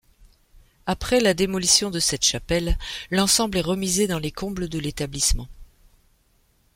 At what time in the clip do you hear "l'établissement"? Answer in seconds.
4.79-5.47